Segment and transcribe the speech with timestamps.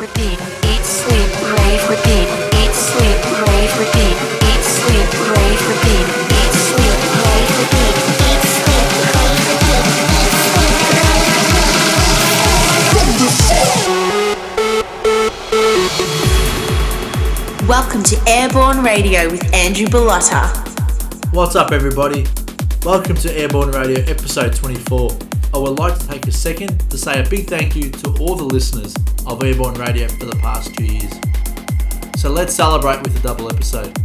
[0.00, 0.40] repeat.
[0.64, 1.28] Eat, sleep,
[1.84, 2.28] repeat.
[2.56, 3.20] Eat, sleep,
[3.76, 4.16] repeat.
[4.48, 6.06] Eat, sleep, repeat.
[6.40, 7.68] Eat, sleep, repeat.
[8.24, 9.68] Eat, sleep, repeat.
[17.68, 20.48] Welcome to Airborne Radio with Andrew Bellotta.
[21.34, 22.24] What's up, everybody?
[22.84, 25.10] Welcome to Airborne Radio episode 24.
[25.52, 28.34] I would like to take a second to say a big thank you to all
[28.34, 28.94] the listeners
[29.26, 31.12] of Airborne Radio for the past two years.
[32.16, 33.96] So let's celebrate with a double episode.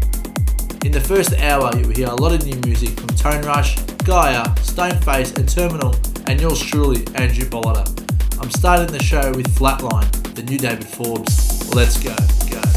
[0.85, 3.75] In the first hour, you will hear a lot of new music from Tone Rush,
[4.05, 5.95] Gaia, Stoneface, and Terminal,
[6.27, 7.85] and yours truly, Andrew Bellotta.
[8.39, 11.73] I'm starting the show with Flatline, the new David Forbes.
[11.73, 12.15] Let's go,
[12.49, 12.74] go.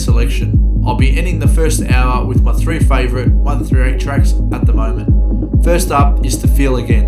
[0.00, 0.82] selection.
[0.86, 4.66] I'll be ending the first hour with my three favourite 1 through 8 tracks at
[4.66, 5.64] the moment.
[5.64, 7.01] First up is To Feel Again.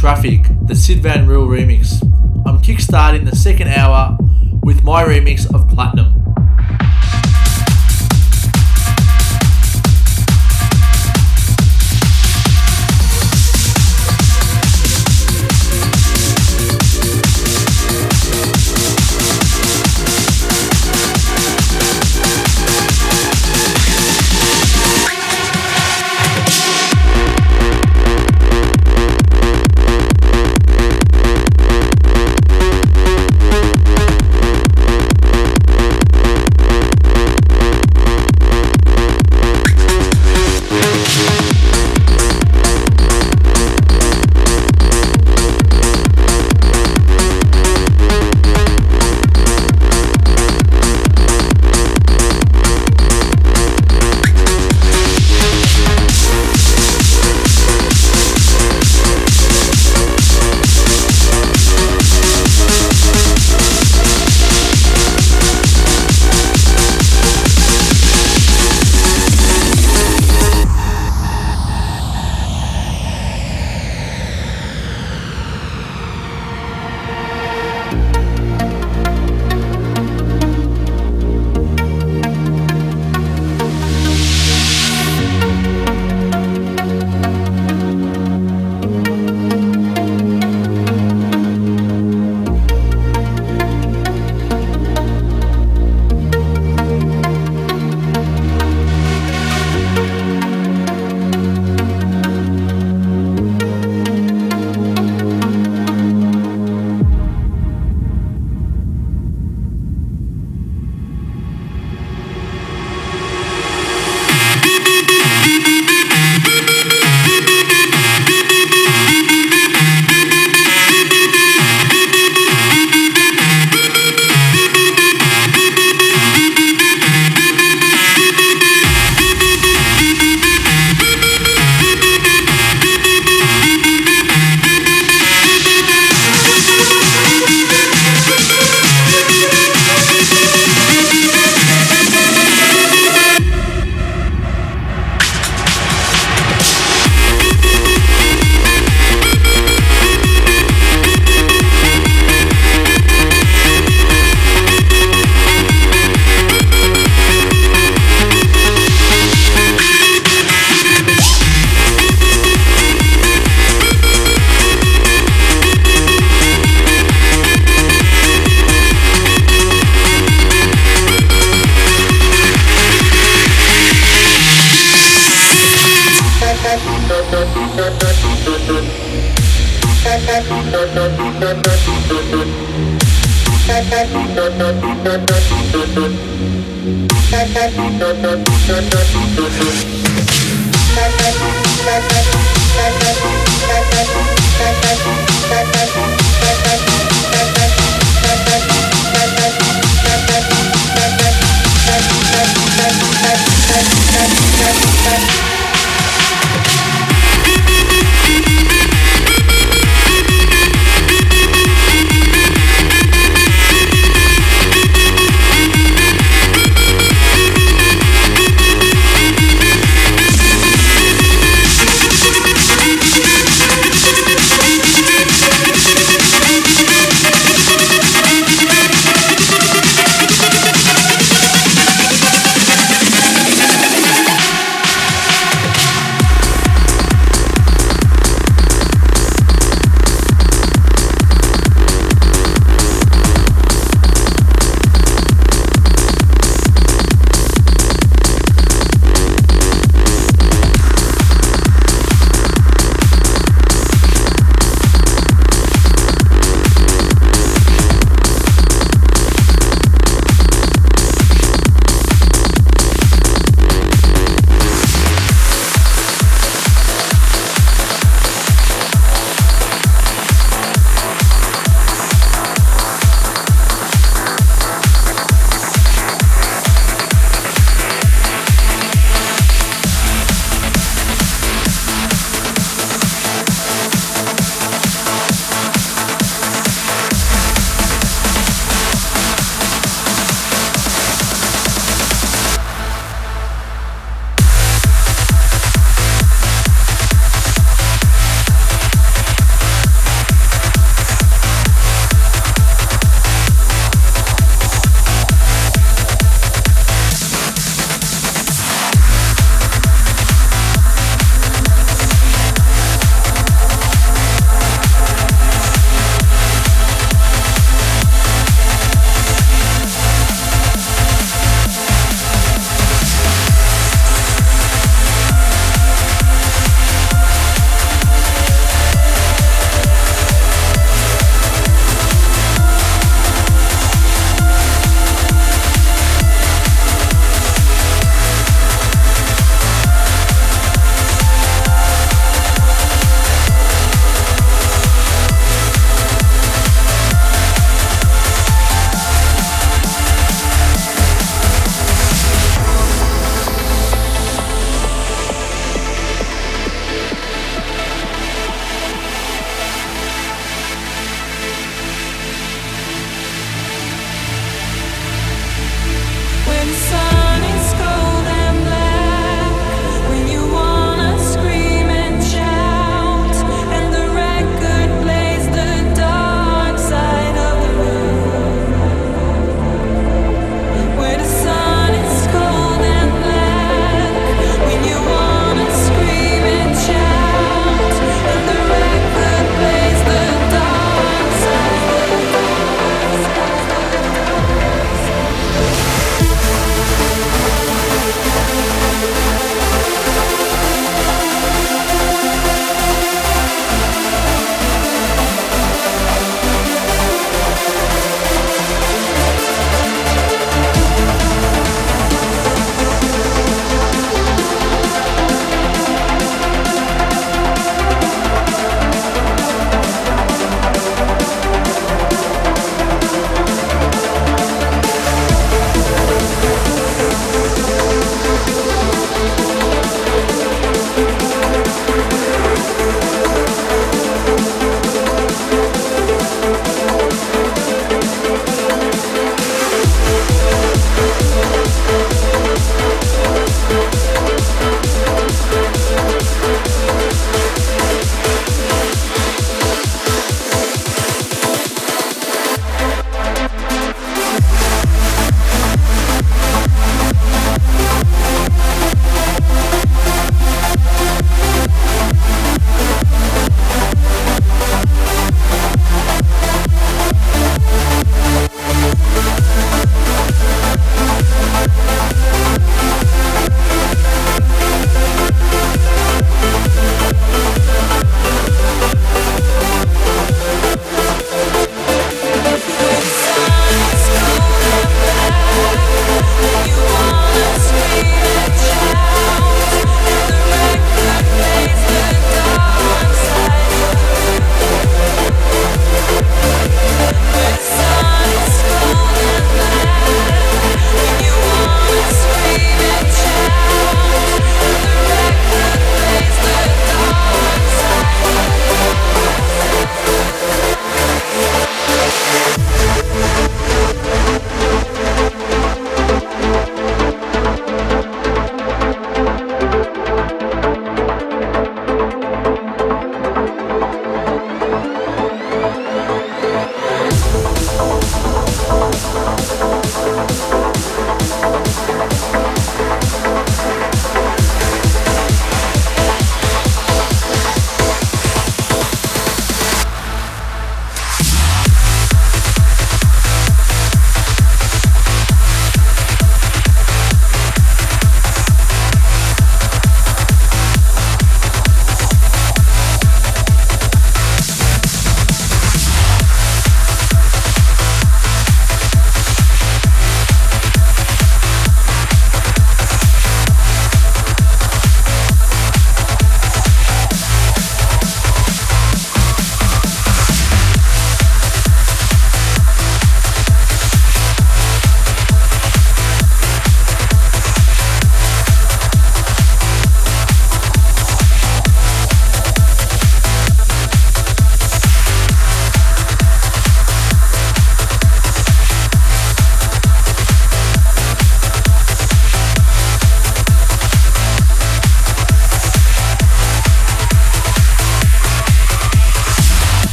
[0.00, 2.02] Traffic, the Sied van Riel remix.
[2.46, 4.16] I'm kickstarting the second hour
[4.62, 6.09] with my remix of Platinum.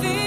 [0.00, 0.21] Myself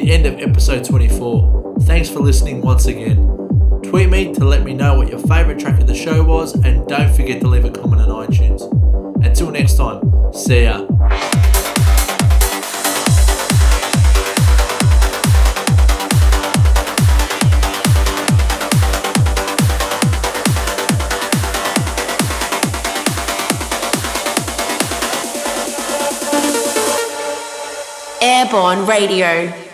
[0.00, 1.76] the end of episode 24.
[1.82, 3.16] Thanks for listening once again.
[3.82, 6.86] Tweet me to let me know what your favourite track of the show was, and
[6.88, 8.62] don't forget to leave a comment on iTunes.
[9.24, 10.00] Until next time,
[10.32, 10.86] see ya.
[28.22, 29.69] Airborne Radio.